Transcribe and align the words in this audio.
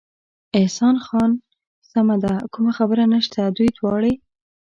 احسان 0.59 0.95
خان: 1.05 1.31
سمه 1.91 2.15
ده، 2.23 2.33
کومه 2.53 2.71
خبره 2.77 3.03
نشته، 3.13 3.41
دوی 3.55 3.69
دواړې. 3.77 4.13